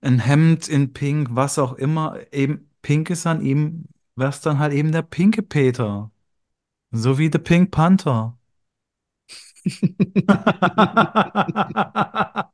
ein 0.00 0.18
Hemd 0.18 0.68
in 0.68 0.92
Pink, 0.92 1.28
was 1.32 1.58
auch 1.58 1.74
immer, 1.74 2.18
eben 2.32 2.70
pink 2.82 3.10
ist 3.10 3.26
an 3.26 3.42
ihm, 3.42 3.86
wäre 4.16 4.30
es 4.30 4.40
dann 4.40 4.58
halt 4.58 4.72
eben 4.72 4.92
der 4.92 5.02
pinke 5.02 5.42
Peter. 5.42 6.10
So 6.92 7.18
wie 7.18 7.30
der 7.30 7.38
Pink 7.38 7.70
Panther. 7.70 8.36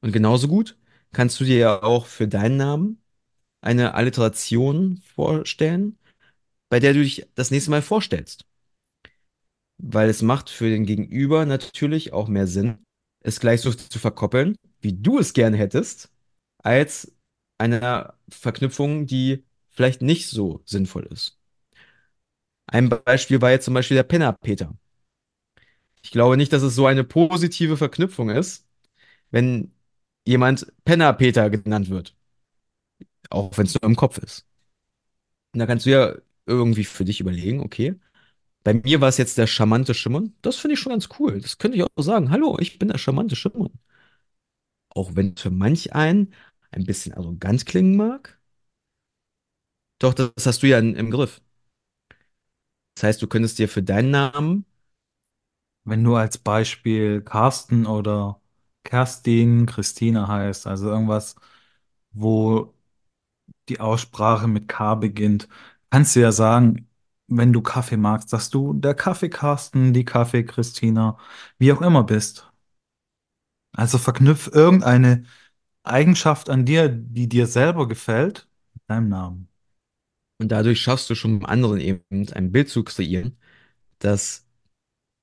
und 0.00 0.12
genauso 0.12 0.48
gut 0.48 0.76
kannst 1.12 1.38
du 1.40 1.44
dir 1.44 1.58
ja 1.58 1.82
auch 1.82 2.06
für 2.06 2.28
deinen 2.28 2.56
Namen 2.56 3.02
eine 3.60 3.94
Alliteration 3.94 5.02
vorstellen, 5.14 5.98
bei 6.68 6.80
der 6.80 6.94
du 6.94 7.02
dich 7.02 7.26
das 7.34 7.50
nächste 7.50 7.70
Mal 7.70 7.82
vorstellst. 7.82 8.46
Weil 9.78 10.08
es 10.08 10.22
macht 10.22 10.50
für 10.50 10.70
den 10.70 10.86
Gegenüber 10.86 11.46
natürlich 11.46 12.12
auch 12.12 12.28
mehr 12.28 12.46
Sinn, 12.46 12.78
es 13.20 13.40
gleich 13.40 13.60
so 13.60 13.72
zu 13.72 13.98
verkoppeln, 13.98 14.56
wie 14.86 14.94
du 14.94 15.18
es 15.18 15.32
gerne 15.34 15.56
hättest, 15.58 16.10
als 16.58 17.12
eine 17.58 18.14
Verknüpfung, 18.30 19.06
die 19.06 19.44
vielleicht 19.70 20.02
nicht 20.02 20.28
so 20.30 20.62
sinnvoll 20.66 21.06
ist. 21.06 21.38
Ein 22.68 22.88
Beispiel 22.88 23.40
war 23.42 23.50
jetzt 23.50 23.64
zum 23.64 23.74
Beispiel 23.74 23.96
der 23.96 24.04
Penner 24.04 24.32
Peter. 24.32 24.72
Ich 26.02 26.10
glaube 26.10 26.36
nicht, 26.36 26.52
dass 26.52 26.62
es 26.62 26.74
so 26.74 26.86
eine 26.86 27.04
positive 27.04 27.76
Verknüpfung 27.76 28.30
ist, 28.30 28.66
wenn 29.30 29.72
jemand 30.26 30.72
Penner 30.84 31.12
Peter 31.14 31.50
genannt 31.50 31.90
wird, 31.90 32.16
auch 33.30 33.56
wenn 33.58 33.66
es 33.66 33.74
nur 33.74 33.84
im 33.84 33.96
Kopf 33.96 34.18
ist. 34.18 34.46
Und 35.52 35.60
da 35.60 35.66
kannst 35.66 35.86
du 35.86 35.90
ja 35.90 36.14
irgendwie 36.46 36.84
für 36.84 37.04
dich 37.04 37.20
überlegen, 37.20 37.60
okay. 37.60 37.94
Bei 38.64 38.74
mir 38.74 39.00
war 39.00 39.08
es 39.08 39.18
jetzt 39.18 39.38
der 39.38 39.46
charmante 39.48 39.94
Schimmern. 39.94 40.34
Das 40.42 40.56
finde 40.56 40.74
ich 40.74 40.80
schon 40.80 40.92
ganz 40.92 41.08
cool. 41.20 41.40
Das 41.40 41.58
könnte 41.58 41.78
ich 41.78 41.84
auch 41.84 41.90
sagen. 42.02 42.30
Hallo, 42.30 42.58
ich 42.60 42.78
bin 42.78 42.88
der 42.88 42.98
charmante 42.98 43.36
Schimmern. 43.36 43.70
Auch 44.96 45.14
wenn 45.16 45.34
es 45.36 45.42
für 45.42 45.50
manch 45.50 45.94
einen 45.94 46.34
ein 46.72 46.84
bisschen 46.84 47.14
arrogant 47.14 47.66
klingen 47.66 47.96
mag. 47.96 48.38
Doch, 49.98 50.14
das 50.14 50.46
hast 50.46 50.62
du 50.62 50.68
ja 50.68 50.78
in, 50.78 50.94
im 50.94 51.10
Griff. 51.10 51.40
Das 52.94 53.04
heißt, 53.04 53.22
du 53.22 53.26
könntest 53.28 53.58
dir 53.60 53.68
für 53.68 53.82
deinen 53.82 54.10
Namen, 54.10 54.66
Wenn 55.84 56.02
du 56.04 56.16
als 56.16 56.38
Beispiel 56.38 57.22
Carsten 57.22 57.86
oder 57.86 58.40
Kerstin, 58.84 59.66
Christina 59.66 60.26
heißt, 60.28 60.66
also 60.66 60.88
irgendwas, 60.90 61.36
wo 62.12 62.74
die 63.68 63.80
Aussprache 63.80 64.48
mit 64.48 64.68
K 64.68 64.94
beginnt, 64.96 65.48
kannst 65.90 66.16
du 66.16 66.20
ja 66.20 66.32
sagen, 66.32 66.88
wenn 67.28 67.52
du 67.52 67.62
Kaffee 67.62 67.96
magst, 67.98 68.32
dass 68.32 68.50
du 68.50 68.74
der 68.74 68.94
Kaffee 68.94 69.30
Carsten, 69.30 69.92
die 69.94 70.04
Kaffee 70.06 70.44
Christina, 70.44 71.18
wie 71.58 71.72
auch 71.72 71.82
immer 71.82 72.04
bist. 72.04 72.50
Also 73.76 73.98
verknüpf 73.98 74.48
irgendeine 74.52 75.24
Eigenschaft 75.84 76.50
an 76.50 76.64
dir, 76.66 76.88
die 76.88 77.28
dir 77.28 77.46
selber 77.46 77.88
gefällt, 77.88 78.48
mit 78.74 78.82
deinem 78.88 79.08
Namen. 79.08 79.48
und 80.40 80.50
dadurch 80.52 80.80
schaffst 80.80 81.10
du 81.10 81.14
schon 81.16 81.40
beim 81.40 81.50
anderen 81.50 81.80
eben 81.80 82.02
ein 82.34 82.52
Bild 82.52 82.68
zu 82.70 82.84
kreieren, 82.84 83.38
das 84.00 84.46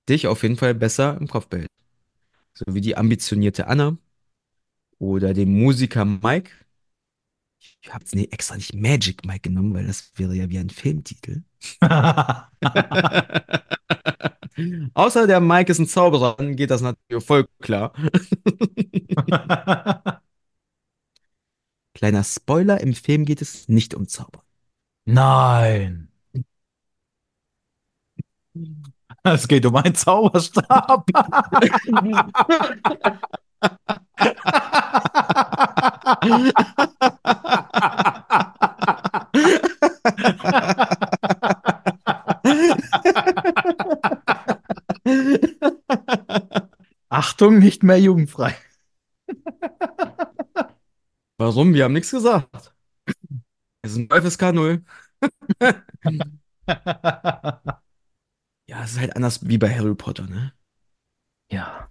dich 0.10 0.28
auf 0.28 0.44
jeden 0.44 0.58
Fall 0.58 0.76
besser 0.76 1.18
im 1.20 1.28
Kopf 1.28 1.48
behält. 1.48 1.70
So 2.56 2.66
wie 2.76 2.82
die 2.82 2.98
ambitionierte 2.98 3.68
Anna 3.68 3.98
oder 5.00 5.34
den 5.34 5.54
Musiker 5.60 6.06
Mike. 6.06 6.52
Ich 7.82 7.94
habe 7.94 8.04
jetzt 8.06 8.16
extra 8.34 8.56
nicht 8.56 8.74
Magic 8.74 9.26
Mike 9.26 9.42
genommen, 9.50 9.74
weil 9.74 9.86
das 9.88 10.12
wäre 10.18 10.34
ja 10.36 10.50
wie 10.50 10.60
ein 10.60 10.70
Filmtitel. 10.70 11.44
Außer 14.94 15.28
der 15.28 15.40
Mike 15.40 15.72
ist 15.72 15.80
ein 15.80 15.88
Zauberer, 15.88 16.36
dann 16.38 16.56
geht 16.56 16.72
das 16.72 16.82
natürlich 16.82 17.24
voll 17.24 17.48
klar. 17.62 17.94
Kleiner 21.94 22.24
Spoiler, 22.24 22.82
im 22.82 22.94
Film 22.94 23.26
geht 23.26 23.42
es 23.42 23.68
nicht 23.68 23.94
um 23.94 24.08
Zauber. 24.08 24.44
Nein, 25.06 26.10
es 29.24 29.48
geht 29.48 29.66
um 29.66 29.76
einen 29.76 29.96
Zauberstab. 29.96 31.06
Achtung, 47.44 47.60
nicht 47.60 47.84
mehr 47.84 48.00
jugendfrei. 48.00 48.56
Warum? 51.38 51.74
Wir 51.74 51.84
haben 51.84 51.92
nichts 51.92 52.12
gesagt. 52.12 52.74
Es 53.82 53.92
ist 53.92 53.98
ein 53.98 54.10
FSK 54.10 54.54
0. 54.54 54.86
Ja, 58.70 58.82
es 58.86 58.92
ist 58.92 59.00
halt 59.00 59.18
anders 59.18 59.46
wie 59.46 59.58
bei 59.58 59.76
Harry 59.76 59.94
Potter, 59.94 60.26
ne? 60.26 60.54
Ja. 61.52 61.90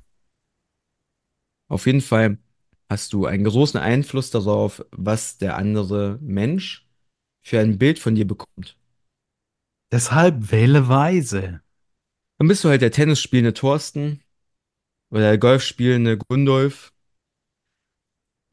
Auf 1.69 1.85
jeden 1.85 2.01
Fall 2.01 2.39
hast 2.89 3.13
du 3.13 3.27
einen 3.27 3.45
großen 3.45 3.79
Einfluss 3.79 4.31
darauf, 4.31 4.83
was 4.91 5.37
der 5.37 5.59
andere 5.59 6.19
Mensch 6.23 6.89
für 7.45 7.61
ein 7.61 7.77
Bild 7.77 7.99
von 7.99 8.15
dir 8.15 8.27
bekommt. 8.27 8.79
Deshalb 9.93 10.51
wähle 10.51 10.89
weise. 10.89 11.61
Dann 12.39 12.49
bist 12.49 12.65
du 12.65 12.71
halt 12.71 12.81
der 12.81 12.91
Tennisspielende 12.91 13.53
Thorsten 13.53 14.23
oder 15.13 15.23
der 15.23 15.39
Golfspielende 15.39 16.19
Gundolf. 16.19 16.93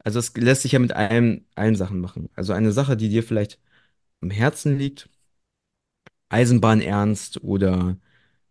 Also 0.04 0.18
es 0.18 0.34
lässt 0.36 0.62
sich 0.62 0.72
ja 0.72 0.78
mit 0.78 0.92
allen, 0.92 1.46
allen 1.54 1.76
Sachen 1.76 2.00
machen. 2.00 2.30
Also 2.34 2.52
eine 2.52 2.72
Sache, 2.72 2.96
die 2.96 3.08
dir 3.08 3.22
vielleicht 3.22 3.58
am 4.22 4.30
Herzen 4.30 4.78
liegt, 4.78 5.08
Eisenbahn 6.30 6.80
ernst 6.80 7.42
oder 7.42 7.96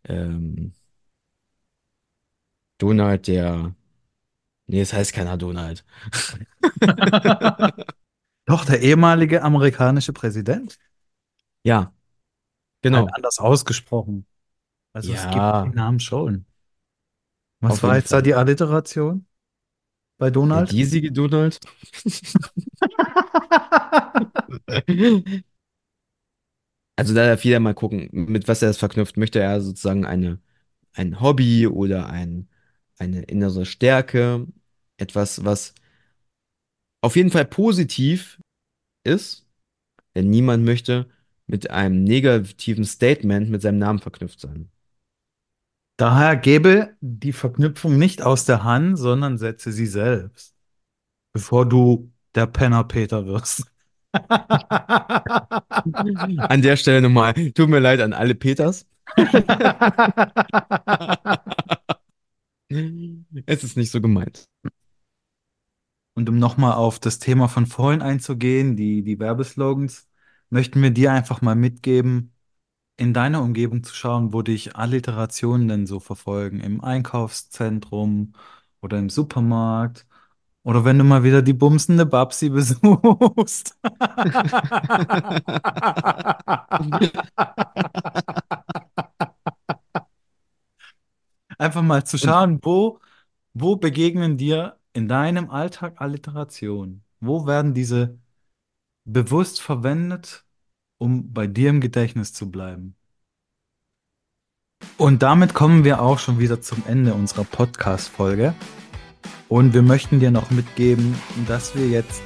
ähm, 0.05 0.73
Donald, 2.77 3.27
der. 3.27 3.75
Nee, 4.67 4.81
es 4.81 4.93
heißt 4.93 5.13
keiner 5.13 5.37
Donald. 5.37 5.85
Doch, 8.45 8.65
der 8.65 8.81
ehemalige 8.81 9.43
amerikanische 9.43 10.13
Präsident. 10.13 10.77
Ja, 11.63 11.93
Halt 12.91 13.05
genau. 13.05 13.15
anders 13.15 13.39
ausgesprochen. 13.39 14.25
Also 14.93 15.13
es 15.13 15.29
gibt 15.29 15.47
Ja, 15.47 15.63
den 15.63 15.73
Namen 15.75 15.99
schon. 15.99 16.45
Was 17.61 17.73
auf 17.73 17.83
war 17.83 17.97
jetzt 17.97 18.13
da 18.13 18.17
Fall. 18.17 18.21
die 18.21 18.33
Alliteration 18.33 19.25
bei 20.17 20.27
Der 20.51 20.61
Donald? 20.61 20.63
diesige 20.63 21.11
Donald. 21.11 21.59
Also 26.95 27.13
da 27.13 27.25
darf 27.25 27.43
jeder 27.45 27.59
mal 27.59 27.73
gucken, 27.73 28.09
mit 28.11 28.47
was 28.47 28.61
er 28.61 28.69
das 28.69 28.77
verknüpft. 28.77 29.17
Möchte 29.17 29.39
er 29.39 29.61
sozusagen 29.61 30.05
eine, 30.05 30.39
ein 30.93 31.21
Hobby 31.21 31.67
oder 31.67 32.09
ein, 32.09 32.49
eine 32.97 33.23
innere 33.23 33.65
Stärke, 33.65 34.47
etwas, 34.97 35.45
was 35.45 35.73
auf 37.01 37.15
jeden 37.15 37.31
Fall 37.31 37.45
positiv 37.45 38.39
ist, 39.05 39.47
denn 40.15 40.29
niemand 40.29 40.65
möchte 40.65 41.09
mit 41.47 41.69
einem 41.71 42.03
negativen 42.03 42.83
Statement 42.85 43.49
mit 43.49 43.61
seinem 43.61 43.79
Namen 43.79 43.99
verknüpft 43.99 44.41
sein. 44.41 44.69
Daher 45.99 46.35
gebe 46.37 46.95
die 47.01 47.33
Verknüpfung 47.33 47.97
nicht 47.97 48.21
aus 48.21 48.45
der 48.45 48.63
Hand, 48.63 48.97
sondern 48.97 49.37
setze 49.37 49.73
sie 49.73 49.85
selbst, 49.85 50.55
bevor 51.33 51.67
du 51.67 52.09
der 52.35 52.47
Penner 52.47 52.85
Peter 52.85 53.25
wirst. 53.25 53.69
An 54.13 54.31
der 56.61 56.77
Stelle 56.77 57.01
nochmal, 57.01 57.33
tut 57.51 57.67
mir 57.67 57.79
leid 57.79 57.99
an 57.99 58.13
alle 58.13 58.33
Peters. 58.33 58.87
Es 63.47 63.63
ist 63.63 63.77
nicht 63.77 63.89
so 63.89 63.99
gemeint. 63.99 64.47
Und 66.13 66.29
um 66.29 66.37
nochmal 66.37 66.73
auf 66.73 66.99
das 66.99 67.17
Thema 67.17 67.47
von 67.47 67.65
vorhin 67.65 68.03
einzugehen, 68.03 68.77
die, 68.77 69.01
die 69.01 69.19
Werbeslogans, 69.19 70.07
möchten 70.51 70.79
wir 70.81 70.91
dir 70.91 71.11
einfach 71.11 71.41
mal 71.41 71.55
mitgeben, 71.55 72.31
in 72.99 73.13
deiner 73.13 73.41
Umgebung 73.41 73.83
zu 73.83 73.95
schauen, 73.95 74.33
wo 74.33 74.41
dich 74.41 74.75
Alliterationen 74.75 75.67
denn 75.69 75.87
so 75.87 75.99
verfolgen. 75.99 76.59
Im 76.59 76.83
Einkaufszentrum 76.83 78.33
oder 78.81 78.97
im 78.99 79.09
Supermarkt. 79.09 80.05
Oder 80.63 80.85
wenn 80.85 80.97
du 80.99 81.05
mal 81.05 81.23
wieder 81.23 81.41
die 81.41 81.53
bumsende 81.53 82.05
Babsi 82.05 82.49
besuchst. 82.49 83.77
Einfach 91.57 91.81
mal 91.81 92.03
zu 92.05 92.17
schauen, 92.17 92.59
wo, 92.63 92.99
wo 93.53 93.75
begegnen 93.77 94.37
dir 94.37 94.77
in 94.93 95.07
deinem 95.07 95.49
Alltag 95.49 96.01
Alliterationen? 96.01 97.03
Wo 97.19 97.47
werden 97.47 97.73
diese 97.73 98.19
bewusst 99.05 99.61
verwendet, 99.61 100.45
um 100.99 101.33
bei 101.33 101.47
dir 101.47 101.71
im 101.71 101.81
Gedächtnis 101.81 102.33
zu 102.33 102.51
bleiben? 102.51 102.95
Und 104.97 105.23
damit 105.23 105.53
kommen 105.53 105.83
wir 105.83 106.01
auch 106.01 106.19
schon 106.19 106.39
wieder 106.39 106.61
zum 106.61 106.83
Ende 106.87 107.13
unserer 107.13 107.45
Podcast-Folge. 107.45 108.53
Und 109.47 109.73
wir 109.73 109.81
möchten 109.81 110.19
dir 110.19 110.29
noch 110.29 110.51
mitgeben, 110.51 111.15
dass 111.47 111.75
wir 111.75 111.87
jetzt 111.87 112.21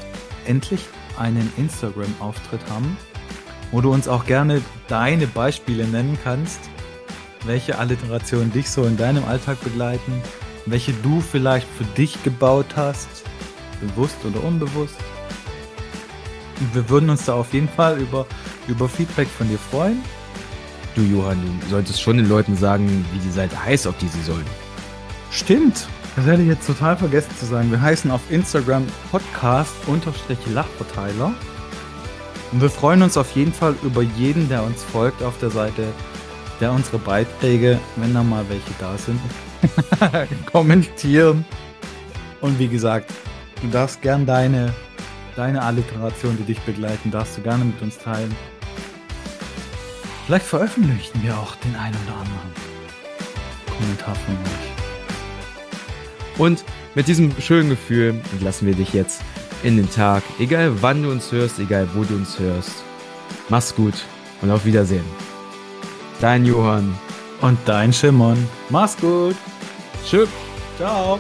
endlich 0.45 0.81
einen 1.17 1.51
Instagram-Auftritt 1.57 2.62
haben, 2.69 2.97
wo 3.71 3.81
du 3.81 3.91
uns 3.93 4.07
auch 4.07 4.25
gerne 4.25 4.62
deine 4.88 5.27
Beispiele 5.27 5.88
nennen 5.88 6.17
kannst, 6.23 6.59
welche 7.45 7.77
Alliterationen 7.77 8.51
dich 8.51 8.69
so 8.69 8.83
in 8.83 8.97
deinem 8.97 9.23
Alltag 9.25 9.62
begleiten, 9.63 10.21
welche 10.65 10.93
du 10.93 11.21
vielleicht 11.21 11.67
für 11.67 11.86
dich 11.95 12.21
gebaut 12.23 12.75
hast, 12.75 13.07
bewusst 13.81 14.17
oder 14.25 14.43
unbewusst. 14.43 14.97
Wir 16.73 16.89
würden 16.89 17.09
uns 17.09 17.25
da 17.25 17.33
auf 17.33 17.53
jeden 17.53 17.69
Fall 17.69 17.99
über, 17.99 18.25
über 18.67 18.89
Feedback 18.89 19.28
von 19.28 19.49
dir 19.49 19.58
freuen. 19.58 20.04
du, 20.95 21.02
Johann, 21.02 21.41
du 21.62 21.67
solltest 21.69 22.02
schon 22.02 22.17
den 22.17 22.30
Leuten 22.30 22.56
sagen, 22.56 23.06
wie 23.12 23.19
die 23.19 23.32
Seite 23.32 23.63
heißt, 23.63 23.88
auf 23.88 23.97
die 23.97 24.08
sie 24.08 24.21
sollen. 24.21 24.45
Stimmt. 25.32 25.88
Das 26.15 26.28
hätte 26.28 26.43
ich 26.43 26.47
jetzt 26.47 26.67
total 26.67 26.95
vergessen 26.95 27.32
zu 27.39 27.47
sagen. 27.47 27.71
Wir 27.71 27.82
heißen 27.82 28.12
auf 28.12 28.21
Instagram 28.30 28.86
Podcast-Lachverteiler. 29.12 31.34
Und 32.52 32.62
wir 32.62 32.69
freuen 32.69 33.02
uns 33.02 33.17
auf 33.17 33.36
jeden 33.36 33.52
Fall 33.52 33.76
über 33.82 34.04
jeden, 34.04 34.47
der 34.47 34.63
uns 34.63 34.84
folgt 34.84 35.23
auf 35.23 35.39
der 35.39 35.49
Seite, 35.49 35.88
der 36.62 36.71
unsere 36.71 36.99
Beiträge, 36.99 37.80
wenn 37.95 38.13
da 38.13 38.21
mal 38.21 38.45
welche 38.47 38.73
da 38.80 38.95
sind, 38.95 39.19
kommentieren. 40.52 41.43
Und 42.41 42.60
wie 42.60 42.67
gesagt, 42.67 43.10
du 43.63 43.69
darfst 43.69 44.04
gern 44.04 44.28
deine, 44.28 44.71
deine 45.36 45.63
Alliteration, 45.63 46.38
die 46.38 46.43
dich 46.43 46.60
begleiten, 46.60 47.10
darfst 47.10 47.39
du 47.39 47.41
gerne 47.41 47.65
mit 47.65 47.82
uns 47.82 47.97
teilen. 47.97 48.36
Vielleicht 50.25 50.45
veröffentlichen 50.45 51.21
wir 51.21 51.38
auch 51.38 51.53
den 51.55 51.75
einen 51.75 51.97
oder 52.05 52.15
anderen 52.15 52.53
Kommentar 53.77 54.15
von 54.15 54.36
euch. 54.36 54.73
Und 56.39 56.63
mit 56.95 57.07
diesem 57.07 57.39
schönen 57.41 57.69
Gefühl 57.69 58.19
entlassen 58.31 58.67
wir 58.67 58.73
dich 58.75 58.93
jetzt 58.93 59.21
in 59.63 59.75
den 59.77 59.89
Tag. 59.91 60.23
Egal 60.39 60.81
wann 60.81 61.03
du 61.03 61.12
uns 61.12 61.31
hörst, 61.31 61.59
egal 61.59 61.88
wo 61.93 62.03
du 62.03 62.15
uns 62.15 62.39
hörst. 62.39 62.71
Mach's 63.49 63.75
gut 63.75 63.93
und 64.41 64.49
auf 64.49 64.65
Wiedersehen. 64.65 65.05
Dein 66.21 66.45
Johann. 66.45 66.97
Und 67.41 67.59
dein 67.65 67.91
Shimon. 67.91 68.47
Mach's 68.69 68.95
gut. 68.95 69.36
Tschüss. 70.05 70.29
Ciao. 70.77 71.19